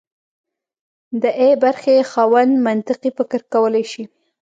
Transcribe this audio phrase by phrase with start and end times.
[1.21, 4.03] د ای برخې خاوند منطقي فکر کولی شي.